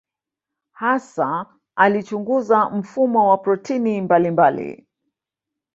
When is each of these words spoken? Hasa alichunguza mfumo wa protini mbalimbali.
Hasa 0.71 1.45
alichunguza 1.75 2.69
mfumo 2.69 3.29
wa 3.29 3.37
protini 3.37 4.01
mbalimbali. 4.01 4.87